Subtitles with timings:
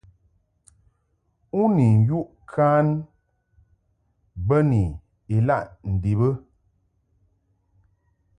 [1.59, 2.87] U ni yuʼ kan
[4.47, 4.81] bə ni
[5.35, 6.29] ilaʼ ndib ɨ?